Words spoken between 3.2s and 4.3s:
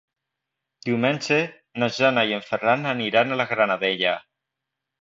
a la Granadella.